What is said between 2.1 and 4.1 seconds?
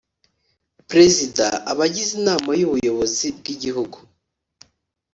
Inama y Ubuyobozi bwigihugu